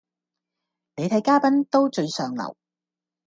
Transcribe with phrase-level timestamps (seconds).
[0.95, 2.57] 你睇嘉賓都最上流